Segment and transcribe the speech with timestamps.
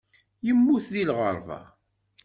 [0.45, 1.59] Yemmut deg lɣerba.